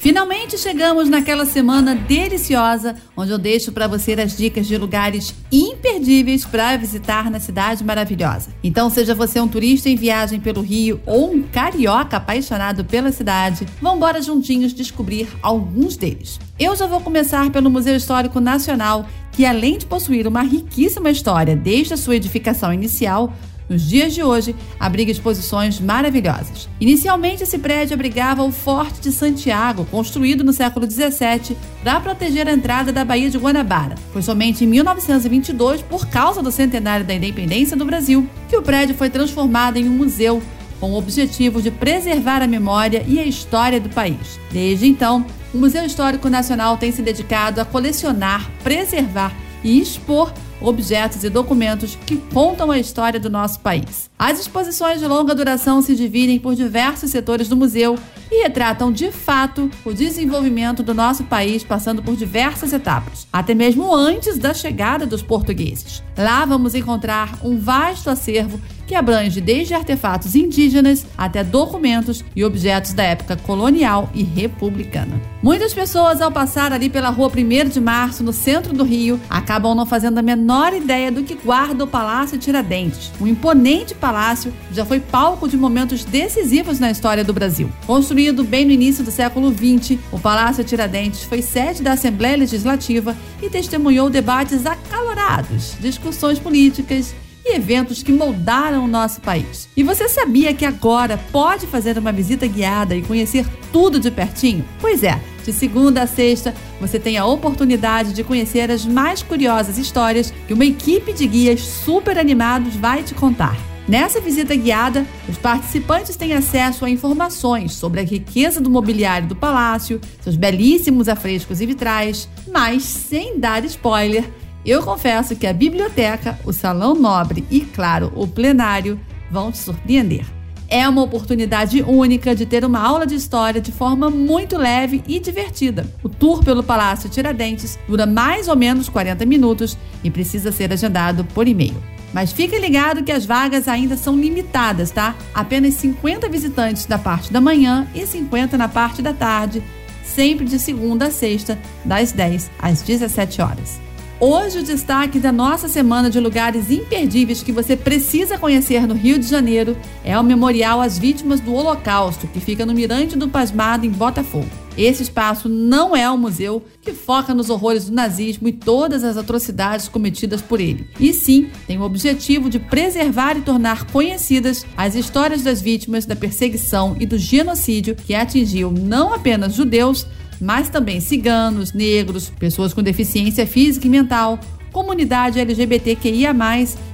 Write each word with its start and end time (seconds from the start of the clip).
Finalmente 0.00 0.56
chegamos 0.56 1.10
naquela 1.10 1.44
semana 1.44 1.94
deliciosa 1.94 2.96
onde 3.14 3.32
eu 3.32 3.36
deixo 3.36 3.70
para 3.70 3.86
você 3.86 4.14
as 4.14 4.34
dicas 4.34 4.66
de 4.66 4.78
lugares 4.78 5.34
imperdíveis 5.52 6.42
para 6.42 6.74
visitar 6.78 7.30
na 7.30 7.38
cidade 7.38 7.84
maravilhosa. 7.84 8.48
Então, 8.64 8.88
seja 8.88 9.14
você 9.14 9.38
um 9.38 9.46
turista 9.46 9.90
em 9.90 9.96
viagem 9.96 10.40
pelo 10.40 10.62
Rio 10.62 11.02
ou 11.04 11.30
um 11.30 11.42
carioca 11.42 12.16
apaixonado 12.16 12.82
pela 12.82 13.12
cidade, 13.12 13.66
vamos 13.78 13.98
embora 13.98 14.22
juntinhos 14.22 14.72
descobrir 14.72 15.28
alguns 15.42 15.98
deles. 15.98 16.40
Eu 16.58 16.74
já 16.74 16.86
vou 16.86 17.02
começar 17.02 17.50
pelo 17.50 17.68
Museu 17.68 17.94
Histórico 17.94 18.40
Nacional, 18.40 19.04
que 19.32 19.44
além 19.44 19.76
de 19.76 19.84
possuir 19.84 20.26
uma 20.26 20.40
riquíssima 20.40 21.10
história 21.10 21.54
desde 21.54 21.92
a 21.92 21.98
sua 21.98 22.16
edificação 22.16 22.72
inicial, 22.72 23.34
nos 23.70 23.82
dias 23.82 24.12
de 24.12 24.20
hoje, 24.20 24.54
abriga 24.80 25.12
exposições 25.12 25.78
maravilhosas. 25.78 26.68
Inicialmente, 26.80 27.44
esse 27.44 27.56
prédio 27.56 27.94
abrigava 27.94 28.42
o 28.42 28.50
Forte 28.50 29.00
de 29.00 29.12
Santiago, 29.12 29.84
construído 29.84 30.42
no 30.42 30.52
século 30.52 30.90
XVII 30.90 31.56
para 31.84 32.00
proteger 32.00 32.48
a 32.48 32.52
entrada 32.52 32.92
da 32.92 33.04
Baía 33.04 33.30
de 33.30 33.38
Guanabara. 33.38 33.94
Foi 34.12 34.22
somente 34.22 34.64
em 34.64 34.66
1922, 34.66 35.82
por 35.82 36.08
causa 36.08 36.42
do 36.42 36.50
centenário 36.50 37.06
da 37.06 37.14
independência 37.14 37.76
do 37.76 37.84
Brasil, 37.84 38.28
que 38.48 38.56
o 38.56 38.62
prédio 38.62 38.96
foi 38.96 39.08
transformado 39.08 39.76
em 39.76 39.88
um 39.88 39.92
museu 39.92 40.42
com 40.80 40.90
o 40.90 40.98
objetivo 40.98 41.62
de 41.62 41.70
preservar 41.70 42.42
a 42.42 42.48
memória 42.48 43.04
e 43.06 43.20
a 43.20 43.24
história 43.24 43.78
do 43.78 43.90
país. 43.90 44.40
Desde 44.50 44.88
então, 44.88 45.24
o 45.54 45.58
Museu 45.58 45.84
Histórico 45.84 46.28
Nacional 46.28 46.76
tem 46.76 46.90
se 46.90 47.02
dedicado 47.02 47.60
a 47.60 47.64
colecionar, 47.64 48.50
preservar 48.64 49.32
e 49.62 49.78
expor 49.78 50.32
objetos 50.60 51.24
e 51.24 51.30
documentos 51.30 51.96
que 52.06 52.16
contam 52.16 52.70
a 52.70 52.78
história 52.78 53.18
do 53.18 53.30
nosso 53.30 53.60
país. 53.60 54.10
As 54.18 54.38
exposições 54.38 55.00
de 55.00 55.06
longa 55.06 55.34
duração 55.34 55.80
se 55.82 55.94
dividem 55.94 56.38
por 56.38 56.54
diversos 56.54 57.10
setores 57.10 57.48
do 57.48 57.56
museu 57.56 57.96
e 58.30 58.42
retratam 58.42 58.92
de 58.92 59.10
fato 59.10 59.70
o 59.84 59.92
desenvolvimento 59.92 60.82
do 60.82 60.94
nosso 60.94 61.24
país, 61.24 61.64
passando 61.64 62.02
por 62.02 62.16
diversas 62.16 62.72
etapas, 62.72 63.26
até 63.32 63.54
mesmo 63.54 63.94
antes 63.94 64.38
da 64.38 64.54
chegada 64.54 65.04
dos 65.04 65.22
portugueses. 65.22 66.02
Lá 66.16 66.44
vamos 66.44 66.74
encontrar 66.74 67.38
um 67.42 67.58
vasto 67.58 68.10
acervo 68.10 68.60
que 68.86 68.94
abrange 68.94 69.40
desde 69.40 69.72
artefatos 69.72 70.34
indígenas 70.34 71.06
até 71.16 71.44
documentos 71.44 72.24
e 72.34 72.44
objetos 72.44 72.92
da 72.92 73.04
época 73.04 73.36
colonial 73.36 74.10
e 74.12 74.24
republicana. 74.24 75.20
Muitas 75.40 75.72
pessoas, 75.72 76.20
ao 76.20 76.32
passar 76.32 76.72
ali 76.72 76.90
pela 76.90 77.08
rua 77.08 77.30
1 77.30 77.68
de 77.68 77.80
Março, 77.80 78.24
no 78.24 78.32
centro 78.32 78.72
do 78.72 78.82
Rio, 78.82 79.20
acabam 79.30 79.76
não 79.76 79.86
fazendo 79.86 80.18
a 80.18 80.22
menor 80.22 80.74
ideia 80.74 81.10
do 81.12 81.22
que 81.22 81.36
guarda 81.36 81.84
o 81.84 81.86
Palácio 81.86 82.36
Tiradentes. 82.36 83.12
Um 83.20 83.28
imponente 83.28 83.94
palácio 83.94 84.52
já 84.72 84.84
foi 84.84 84.98
palco 84.98 85.48
de 85.48 85.56
momentos 85.56 86.04
decisivos 86.04 86.80
na 86.80 86.90
história 86.90 87.22
do 87.22 87.32
Brasil. 87.32 87.70
Construído 87.86 88.19
bem 88.44 88.66
no 88.66 88.70
início 88.70 89.02
do 89.02 89.10
século 89.10 89.50
XX, 89.50 89.98
o 90.12 90.18
Palácio 90.18 90.62
Tiradentes 90.62 91.22
foi 91.22 91.40
sede 91.40 91.82
da 91.82 91.92
Assembleia 91.92 92.36
Legislativa 92.36 93.16
e 93.40 93.48
testemunhou 93.48 94.10
debates 94.10 94.66
acalorados, 94.66 95.74
discussões 95.80 96.38
políticas 96.38 97.14
e 97.42 97.56
eventos 97.56 98.02
que 98.02 98.12
moldaram 98.12 98.84
o 98.84 98.88
nosso 98.88 99.22
país. 99.22 99.70
E 99.74 99.82
você 99.82 100.06
sabia 100.06 100.52
que 100.52 100.66
agora 100.66 101.18
pode 101.32 101.66
fazer 101.66 101.96
uma 101.96 102.12
visita 102.12 102.46
guiada 102.46 102.94
e 102.94 103.00
conhecer 103.00 103.46
tudo 103.72 103.98
de 103.98 104.10
pertinho? 104.10 104.66
Pois 104.80 105.02
é, 105.02 105.18
de 105.42 105.50
segunda 105.50 106.02
a 106.02 106.06
sexta, 106.06 106.54
você 106.78 106.98
tem 106.98 107.16
a 107.16 107.24
oportunidade 107.24 108.12
de 108.12 108.22
conhecer 108.22 108.70
as 108.70 108.84
mais 108.84 109.22
curiosas 109.22 109.78
histórias 109.78 110.30
que 110.46 110.52
uma 110.52 110.66
equipe 110.66 111.14
de 111.14 111.26
guias 111.26 111.62
super 111.62 112.18
animados 112.18 112.76
vai 112.76 113.02
te 113.02 113.14
contar. 113.14 113.69
Nessa 113.88 114.20
visita 114.20 114.54
guiada, 114.54 115.04
os 115.28 115.36
participantes 115.36 116.14
têm 116.14 116.32
acesso 116.32 116.84
a 116.84 116.90
informações 116.90 117.72
sobre 117.72 118.00
a 118.00 118.04
riqueza 118.04 118.60
do 118.60 118.70
mobiliário 118.70 119.26
do 119.26 119.34
palácio, 119.34 120.00
seus 120.20 120.36
belíssimos 120.36 121.08
afrescos 121.08 121.60
e 121.60 121.66
vitrais, 121.66 122.28
mas 122.52 122.82
sem 122.82 123.38
dar 123.38 123.64
spoiler, 123.64 124.24
eu 124.64 124.82
confesso 124.82 125.34
que 125.34 125.46
a 125.46 125.52
biblioteca, 125.52 126.38
o 126.44 126.52
salão 126.52 126.94
nobre 126.94 127.44
e, 127.50 127.60
claro, 127.60 128.12
o 128.14 128.28
plenário 128.28 129.00
vão 129.30 129.50
te 129.50 129.58
surpreender. 129.58 130.24
É 130.68 130.88
uma 130.88 131.02
oportunidade 131.02 131.82
única 131.82 132.32
de 132.32 132.46
ter 132.46 132.64
uma 132.64 132.78
aula 132.78 133.04
de 133.04 133.16
história 133.16 133.60
de 133.60 133.72
forma 133.72 134.08
muito 134.08 134.56
leve 134.56 135.02
e 135.08 135.18
divertida. 135.18 135.92
O 136.00 136.08
tour 136.08 136.44
pelo 136.44 136.62
Palácio 136.62 137.10
Tiradentes 137.10 137.76
dura 137.88 138.06
mais 138.06 138.46
ou 138.46 138.54
menos 138.54 138.88
40 138.88 139.26
minutos 139.26 139.76
e 140.04 140.10
precisa 140.10 140.52
ser 140.52 140.72
agendado 140.72 141.24
por 141.24 141.48
e-mail. 141.48 141.74
Mas 142.12 142.32
fique 142.32 142.58
ligado 142.58 143.04
que 143.04 143.12
as 143.12 143.24
vagas 143.24 143.68
ainda 143.68 143.96
são 143.96 144.16
limitadas, 144.16 144.90
tá? 144.90 145.14
Apenas 145.32 145.74
50 145.74 146.28
visitantes 146.28 146.86
da 146.86 146.98
parte 146.98 147.32
da 147.32 147.40
manhã 147.40 147.86
e 147.94 148.06
50 148.06 148.58
na 148.58 148.68
parte 148.68 149.00
da 149.00 149.12
tarde, 149.12 149.62
sempre 150.04 150.44
de 150.44 150.58
segunda 150.58 151.06
a 151.06 151.10
sexta, 151.10 151.58
das 151.84 152.12
10 152.12 152.50
às 152.58 152.82
17 152.82 153.40
horas. 153.40 153.80
Hoje 154.18 154.58
o 154.58 154.62
destaque 154.62 155.18
da 155.18 155.32
nossa 155.32 155.66
semana 155.66 156.10
de 156.10 156.20
lugares 156.20 156.70
imperdíveis 156.70 157.42
que 157.42 157.52
você 157.52 157.74
precisa 157.74 158.36
conhecer 158.36 158.86
no 158.86 158.92
Rio 158.92 159.18
de 159.18 159.26
Janeiro 159.26 159.74
é 160.04 160.18
o 160.18 160.22
Memorial 160.22 160.78
às 160.78 160.98
Vítimas 160.98 161.40
do 161.40 161.54
Holocausto, 161.54 162.26
que 162.26 162.38
fica 162.38 162.66
no 162.66 162.74
Mirante 162.74 163.16
do 163.16 163.28
Pasmado, 163.28 163.86
em 163.86 163.90
Botafogo. 163.90 164.50
Esse 164.80 165.02
espaço 165.02 165.46
não 165.46 165.94
é 165.94 166.10
um 166.10 166.16
museu 166.16 166.64
que 166.80 166.94
foca 166.94 167.34
nos 167.34 167.50
horrores 167.50 167.84
do 167.84 167.94
nazismo 167.94 168.48
e 168.48 168.52
todas 168.52 169.04
as 169.04 169.18
atrocidades 169.18 169.88
cometidas 169.88 170.40
por 170.40 170.58
ele. 170.58 170.88
E 170.98 171.12
sim, 171.12 171.50
tem 171.66 171.78
o 171.78 171.82
objetivo 171.82 172.48
de 172.48 172.58
preservar 172.58 173.36
e 173.36 173.42
tornar 173.42 173.84
conhecidas 173.92 174.64
as 174.74 174.94
histórias 174.94 175.42
das 175.42 175.60
vítimas 175.60 176.06
da 176.06 176.16
perseguição 176.16 176.96
e 176.98 177.04
do 177.04 177.18
genocídio 177.18 177.94
que 177.94 178.14
atingiu 178.14 178.70
não 178.70 179.12
apenas 179.12 179.52
judeus, 179.54 180.06
mas 180.40 180.70
também 180.70 180.98
ciganos, 180.98 181.74
negros, 181.74 182.30
pessoas 182.30 182.72
com 182.72 182.82
deficiência 182.82 183.46
física 183.46 183.86
e 183.86 183.90
mental, 183.90 184.40
comunidade 184.72 185.40
LGBTQIA+, 185.40 186.34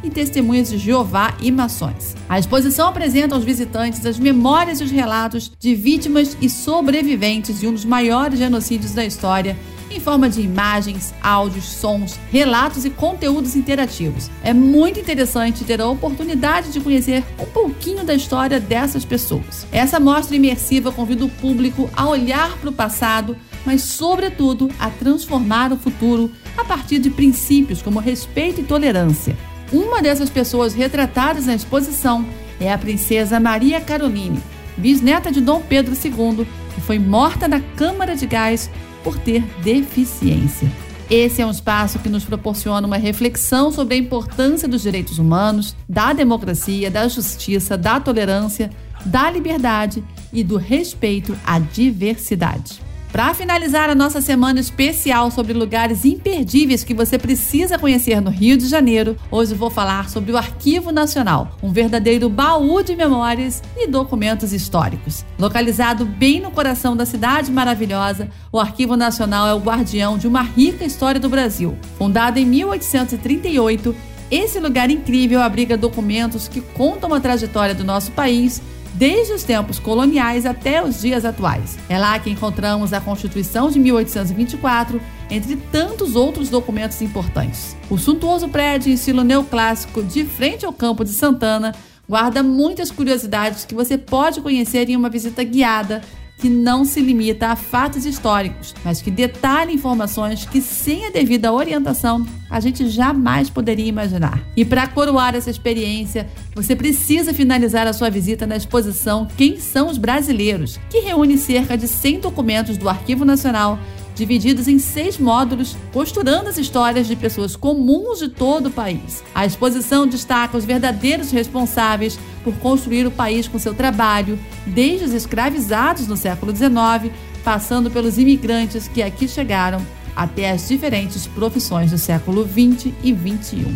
e 0.03 0.10
testemunhas 0.10 0.70
de 0.70 0.78
Jeová 0.78 1.34
e 1.41 1.50
maçons. 1.50 2.14
A 2.28 2.38
exposição 2.38 2.88
apresenta 2.88 3.34
aos 3.34 3.44
visitantes 3.44 4.04
as 4.04 4.19
memórias 4.19 4.81
e 4.81 4.84
os 4.84 4.91
relatos 4.91 5.53
de 5.59 5.75
vítimas 5.75 6.36
e 6.41 6.48
sobreviventes 6.48 7.60
de 7.60 7.66
um 7.66 7.72
dos 7.72 7.84
maiores 7.84 8.38
genocídios 8.38 8.92
da 8.92 9.04
história 9.04 9.56
em 9.91 10.00
forma 10.00 10.28
de 10.28 10.41
imagens, 10.41 11.15
áudios, 11.22 11.65
sons, 11.65 12.19
relatos 12.31 12.84
e 12.84 12.91
conteúdos 12.91 13.56
interativos. 13.56 14.31
É 14.42 14.53
muito 14.53 15.00
interessante 15.00 15.65
ter 15.65 15.81
a 15.81 15.88
oportunidade 15.88 16.70
de 16.70 16.81
conhecer 16.81 17.25
um 17.38 17.47
pouquinho 17.47 18.04
da 18.04 18.15
história 18.15 18.60
dessas 18.60 19.04
pessoas. 19.04 19.66
Essa 19.72 19.98
mostra 19.98 20.36
imersiva 20.36 20.92
convida 20.92 21.25
o 21.25 21.28
público 21.28 21.88
a 21.97 22.06
olhar 22.09 22.56
para 22.59 22.70
o 22.70 22.72
passado, 22.72 23.36
mas, 23.65 23.82
sobretudo, 23.82 24.70
a 24.78 24.91
transformar 24.91 25.72
o 25.72 25.76
futuro 25.76 26.31
a 26.56 26.64
partir 26.64 26.98
de 26.98 27.10
princípios 27.10 27.82
como 27.82 28.00
respeito 28.00 28.60
e 28.60 28.64
tolerância. 28.64 29.36
Uma 29.72 30.00
dessas 30.00 30.30
pessoas 30.30 30.74
retratadas 30.74 31.46
na 31.46 31.54
exposição 31.54 32.24
é 32.60 32.72
a 32.72 32.78
princesa 32.78 33.40
Maria 33.40 33.80
Caroline, 33.80 34.40
bisneta 34.76 35.30
de 35.30 35.40
Dom 35.40 35.60
Pedro 35.60 35.94
II, 35.94 36.46
que 36.74 36.80
foi 36.80 36.98
morta 36.98 37.48
na 37.48 37.60
Câmara 37.60 38.14
de 38.14 38.26
Gás 38.26 38.70
por 39.02 39.18
ter 39.18 39.42
deficiência. 39.62 40.70
Esse 41.08 41.40
é 41.40 41.46
um 41.46 41.50
espaço 41.50 42.00
que 42.00 42.08
nos 42.08 42.24
proporciona 42.24 42.86
uma 42.86 42.96
reflexão 42.96 43.70
sobre 43.70 43.94
a 43.94 43.98
importância 43.98 44.66
dos 44.66 44.82
direitos 44.82 45.18
humanos, 45.18 45.76
da 45.88 46.12
democracia, 46.12 46.90
da 46.90 47.06
justiça, 47.06 47.78
da 47.78 48.00
tolerância, 48.00 48.70
da 49.04 49.30
liberdade 49.30 50.02
e 50.32 50.42
do 50.42 50.56
respeito 50.56 51.36
à 51.46 51.60
diversidade. 51.60 52.80
Para 53.16 53.32
finalizar 53.32 53.88
a 53.88 53.94
nossa 53.94 54.21
semana 54.21 54.60
especial 54.60 55.31
sobre 55.31 55.54
lugares 55.54 56.04
imperdíveis 56.04 56.84
que 56.84 56.92
você 56.92 57.18
precisa 57.18 57.78
conhecer 57.78 58.21
no 58.21 58.28
Rio 58.28 58.59
de 58.59 58.68
Janeiro, 58.68 59.16
hoje 59.30 59.54
vou 59.54 59.71
falar 59.71 60.10
sobre 60.10 60.33
o 60.33 60.36
Arquivo 60.36 60.92
Nacional, 60.92 61.57
um 61.63 61.72
verdadeiro 61.72 62.28
baú 62.28 62.83
de 62.83 62.95
memórias 62.95 63.63
e 63.74 63.86
documentos 63.86 64.53
históricos. 64.53 65.24
Localizado 65.39 66.04
bem 66.04 66.42
no 66.42 66.51
coração 66.51 66.95
da 66.95 67.07
cidade 67.07 67.51
maravilhosa, 67.51 68.28
o 68.53 68.60
Arquivo 68.60 68.98
Nacional 68.98 69.48
é 69.48 69.54
o 69.54 69.60
guardião 69.60 70.19
de 70.19 70.28
uma 70.28 70.42
rica 70.42 70.84
história 70.84 71.19
do 71.19 71.30
Brasil. 71.30 71.74
Fundado 71.97 72.39
em 72.39 72.45
1838, 72.45 73.97
esse 74.30 74.60
lugar 74.60 74.91
incrível 74.91 75.41
abriga 75.41 75.74
documentos 75.74 76.48
que 76.48 76.60
contam 76.60 77.15
a 77.15 77.21
trajetória 77.21 77.74
do 77.74 77.83
nosso 77.83 78.12
país 78.12 78.60
desde 78.97 79.34
os 79.34 79.45
tempos 79.45 79.78
coloniais 79.78 80.47
até 80.47 80.83
os 80.83 81.03
dias 81.03 81.25
atuais. 81.25 81.78
É 81.89 81.98
lá 81.98 82.19
que 82.19 82.31
encontramos 82.31 82.93
a 82.93 83.01
Constituição 83.01 83.71
de 83.71 83.78
1824, 83.78 85.01
entre 85.31 85.57
tantos 85.57 86.16
outros 86.16 86.48
documentos 86.48 87.01
importantes. 87.03 87.77
O 87.91 87.98
suntuoso 87.98 88.48
prédio 88.48 88.91
em 88.91 88.95
estilo 88.95 89.22
neoclássico, 89.22 90.03
de 90.03 90.25
frente 90.25 90.65
ao 90.65 90.72
campo 90.72 91.04
de 91.04 91.10
Santana, 91.10 91.75
guarda 92.09 92.43
muitas 92.43 92.91
curiosidades 92.91 93.65
que 93.65 93.75
você 93.75 93.98
pode 93.98 94.41
conhecer 94.41 94.89
em 94.89 94.97
uma 94.97 95.10
visita 95.10 95.45
guiada 95.45 96.01
que 96.38 96.48
não 96.48 96.84
se 96.84 97.00
limita 97.00 97.48
a 97.48 97.56
fatos 97.56 98.04
históricos, 98.04 98.74
mas 98.84 99.00
que 99.00 99.10
detalha 99.10 99.72
informações 99.72 100.44
que, 100.44 100.60
sem 100.60 101.06
a 101.06 101.10
devida 101.10 101.53
orientação, 101.53 102.27
a 102.50 102.60
gente 102.60 102.88
jamais 102.88 103.48
poderia 103.48 103.86
imaginar. 103.86 104.42
E 104.56 104.65
para 104.65 104.86
coroar 104.86 105.34
essa 105.34 105.50
experiência, 105.50 106.28
você 106.54 106.77
precisa 106.77 107.33
finalizar 107.33 107.86
a 107.86 107.92
sua 107.92 108.10
visita 108.10 108.47
na 108.47 108.56
exposição 108.56 109.27
Quem 109.36 109.59
são 109.59 109.88
os 109.88 109.98
Brasileiros, 109.98 110.78
que 110.91 111.00
reúne 111.00 111.38
cerca 111.38 111.77
de 111.77 111.88
100 111.88 112.21
documentos 112.21 112.77
do 112.77 112.88
Arquivo 112.88 113.24
Nacional 113.24 113.78
divididos 114.16 114.66
em 114.66 114.78
seis 114.78 115.18
módulos, 115.18 115.77
costurando 115.92 116.48
as 116.48 116.59
histórias 116.59 117.07
de 117.07 117.15
pessoas 117.15 117.54
comuns 117.54 118.18
de 118.18 118.28
todo 118.28 118.66
o 118.66 118.71
país. 118.71 119.22
A 119.34 119.47
exposição 119.47 120.07
destaca 120.07 120.57
os 120.57 120.65
verdadeiros 120.65 121.30
responsáveis 121.30 122.18
por 122.42 122.54
construir 122.54 123.07
o 123.07 123.10
país 123.10 123.47
com 123.47 123.59
seu 123.59 123.74
trabalho, 123.74 124.39
desde 124.66 125.04
os 125.04 125.13
escravizados 125.13 126.09
no 126.09 126.16
século 126.16 126.54
XIX, 126.57 127.13
passando 127.45 127.91
pelos 127.91 128.18
imigrantes 128.18 128.89
que 128.89 129.03
aqui 129.03 129.28
chegaram, 129.28 129.80
até 130.16 130.51
as 130.51 130.66
diferentes 130.66 131.27
profissões 131.27 131.91
do 131.91 131.98
século 131.98 132.48
XX 132.48 132.92
e 133.04 133.15
XXI. 133.15 133.66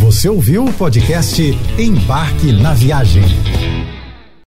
Você 0.00 0.28
ouviu 0.28 0.64
o 0.64 0.72
podcast 0.72 1.42
Embarque 1.78 2.50
na 2.50 2.72
Viagem. 2.72 3.24